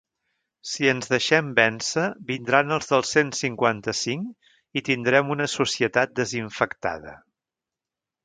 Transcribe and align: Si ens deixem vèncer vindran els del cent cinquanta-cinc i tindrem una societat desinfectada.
Si 0.67 0.87
ens 0.91 1.09
deixem 1.09 1.49
vèncer 1.59 2.05
vindran 2.29 2.75
els 2.77 2.89
del 2.93 3.05
cent 3.09 3.29
cinquanta-cinc 3.41 4.51
i 4.81 4.85
tindrem 4.89 5.29
una 5.37 5.49
societat 5.57 6.15
desinfectada. 6.21 7.17